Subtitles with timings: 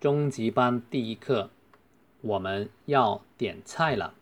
[0.00, 1.50] 中级班第一课，
[2.20, 4.14] 我们要点菜了。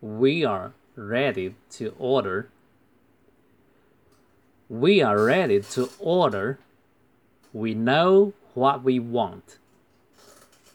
[0.00, 2.46] We are ready to order.
[4.68, 6.56] We are ready to order.
[7.52, 9.58] We know what we want.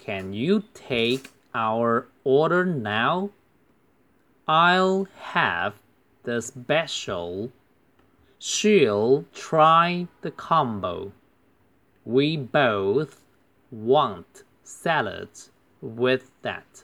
[0.03, 3.29] Can you take our order now?
[4.45, 5.73] I'll have
[6.23, 7.49] the special.
[8.39, 11.11] She'll try the combo.
[12.03, 13.17] We both
[13.73, 15.51] want salads
[15.81, 16.83] with that.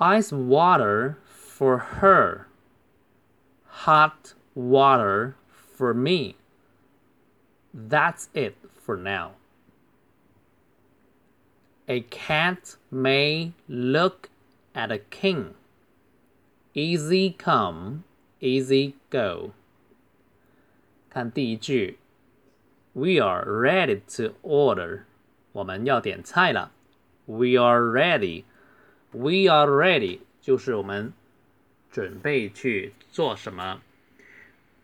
[0.00, 2.48] Ice water for her.
[3.64, 6.36] Hot water for me.
[7.72, 9.32] That's it for now.
[11.88, 14.28] A cat may look
[14.74, 15.54] at a king.
[16.74, 18.04] Easy come,
[18.40, 19.52] easy go.
[21.08, 21.98] 看第一句
[22.92, 25.02] ，We are ready to order。
[25.52, 26.72] 我们要点菜了。
[27.26, 31.12] We are ready。We are ready 就是我们
[31.90, 33.80] 准备去做什么。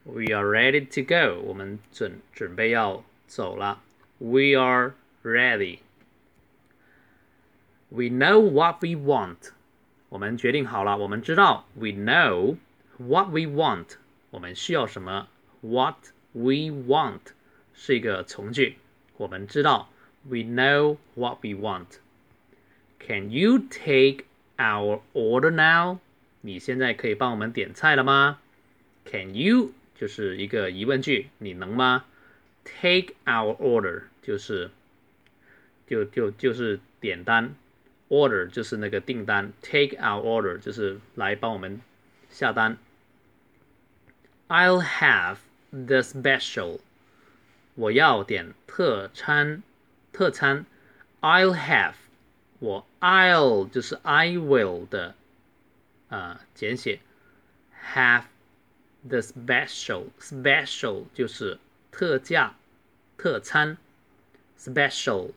[0.05, 1.41] We are ready to go。
[1.43, 3.83] 我们准准备要走了。
[4.19, 9.51] We are ready。We know what we want。
[10.09, 11.67] 我们决定好了，我们知道。
[11.75, 12.57] We know
[12.97, 13.97] what we want。
[14.31, 15.29] 我们需要什么？
[15.61, 15.97] What
[16.33, 17.21] we want
[17.77, 18.77] 是一个从句，
[19.17, 19.91] 我们知道。
[20.25, 21.99] We know what we want.
[23.01, 25.99] Can you take our order now?
[26.43, 28.39] 你现在可以帮我们点菜了吗？
[29.05, 32.05] Can you 就是一个疑问句，你能吗？
[32.65, 34.71] Take our order 就是
[35.89, 37.57] 就就就是点单，
[38.09, 41.81] order 就是那个订单，take our order 就是来帮我们
[42.31, 42.79] 下单。
[44.47, 45.39] I'll have
[45.71, 46.79] the special.
[47.78, 49.64] 我要点特餐。
[50.12, 50.66] 特餐
[51.22, 51.94] ，I'll have，
[52.58, 55.14] 我 I'll 就是 I will 的
[56.10, 57.00] 啊简写
[57.94, 58.24] ，have
[59.08, 61.60] the special，special 就是
[61.92, 62.56] 特价
[63.16, 63.78] 特餐
[64.58, 65.34] ，special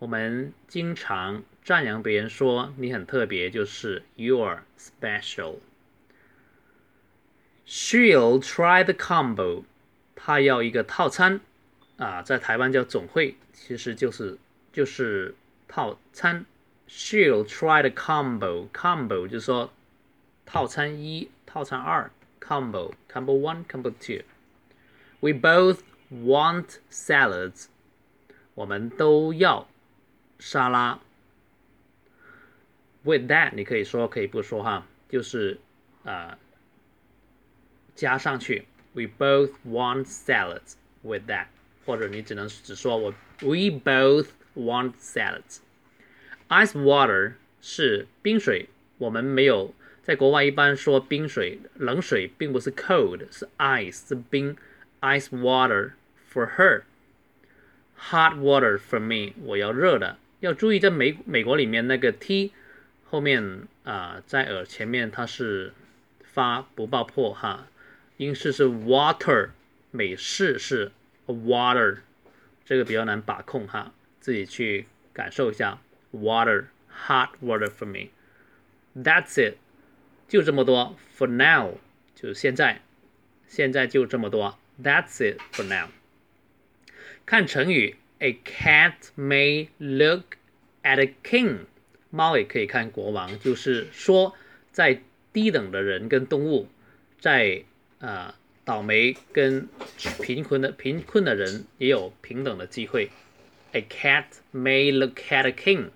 [0.00, 5.58] 我们经常赞扬别人说你很特别，就是 you're special。
[7.64, 9.62] She'll try the combo，
[10.16, 11.40] 她要一个套餐。
[11.98, 14.38] 啊，在台湾叫总会，其实就是
[14.72, 15.34] 就是
[15.68, 16.46] 套餐。
[16.88, 18.66] She'll try the combo.
[18.70, 19.70] Combo 就是说
[20.46, 22.10] 套餐一、套餐二。
[22.40, 24.24] Combo, combo one, combo two.
[25.20, 27.66] We both want salads.
[28.54, 29.68] 我们都要
[30.38, 31.00] 沙拉。
[33.02, 35.60] With that，你可以说可以不说哈，就是
[36.04, 36.38] 啊
[37.94, 38.66] 加上去。
[38.94, 40.76] We both want salads.
[41.02, 41.48] With that.
[41.88, 45.60] 或者你只能只说我 We both want salads.
[46.50, 47.32] Ice water
[47.62, 48.68] 是冰水，
[48.98, 54.54] 我们没有在国外一般说冰水，冷水并不是 cold，是 ice 是冰。
[55.00, 55.92] Ice water
[56.30, 56.82] for her.
[58.10, 60.18] Hot water for me，我要热的。
[60.40, 62.52] 要注意在美美国里面那个 t
[63.06, 65.72] 后面啊，在耳前面它是
[66.22, 67.66] 发不爆破哈，
[68.18, 69.48] 英式是 water，
[69.90, 70.92] 美式是。
[71.28, 71.98] Water，
[72.64, 75.78] 这个比较难把控哈，自己去感受一下。
[76.12, 78.08] Water，hot water for me。
[78.96, 79.56] That's it，
[80.26, 80.96] 就这么多。
[81.14, 81.74] For now，
[82.14, 82.80] 就是现在，
[83.46, 84.58] 现在就这么多。
[84.82, 85.90] That's it for now。
[87.26, 90.38] 看成语，A cat may look
[90.82, 91.66] at a king。
[92.08, 94.34] 猫也可以看国王，就是说，
[94.72, 95.02] 在
[95.34, 96.68] 低等的人跟动物，
[97.20, 97.64] 在
[98.00, 98.34] 啊。
[98.68, 99.66] 倒霉跟
[100.20, 103.08] 贫困的贫困的人也有平等的机会。
[103.72, 105.86] A cat may look at a king。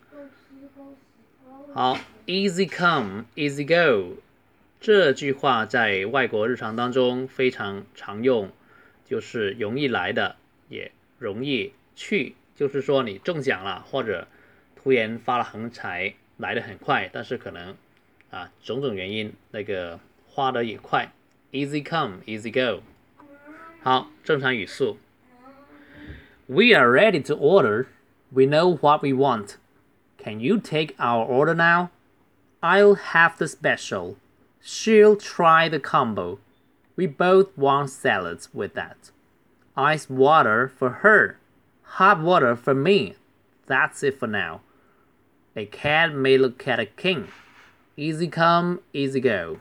[1.75, 4.17] 好，easy come, easy go，
[4.81, 8.51] 这句话在外国日常当中非常常用，
[9.07, 10.37] 就是容易来的
[10.71, 14.27] 也容易去，就是说你中奖了或者
[14.77, 17.77] 突然发了横财，来的很快，但是可能
[18.31, 21.13] 啊种种原因那个花的也快。
[21.52, 22.82] Easy come, easy go.
[23.82, 24.98] 好，正常语速。
[26.48, 27.88] We are ready to order.
[28.32, 29.58] We know what we want.
[30.18, 31.90] Can you take our order now?
[32.62, 34.16] I'll have the special.
[34.62, 36.40] She'll try the combo.
[36.96, 39.12] We both want salads with that.
[39.76, 41.38] Ice water for her.
[41.98, 43.16] Hot water for me.
[43.68, 44.62] That's it for now.
[45.56, 47.30] A cat may look at a king.
[47.96, 49.60] Easy come, easy go.